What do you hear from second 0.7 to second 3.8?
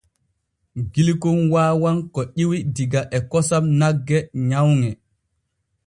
Gilkon waawan ko ƴiwi diga e kosam